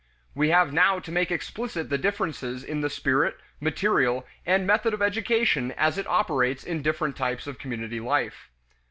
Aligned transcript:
We 0.33 0.49
have 0.49 0.73
now 0.73 0.97
to 0.97 1.11
make 1.11 1.29
explicit 1.29 1.91
the 1.91 1.97
differences 1.99 2.63
in 2.63 2.81
the 2.81 2.89
spirit, 2.89 3.37
material, 3.59 4.25
and 4.47 4.65
method 4.65 4.95
of 4.95 5.01
education 5.03 5.73
as 5.73 5.99
it 5.99 6.07
operates 6.07 6.63
in 6.63 6.81
different 6.81 7.15
types 7.15 7.45
of 7.45 7.59
community 7.59 7.99
life. 7.99 8.49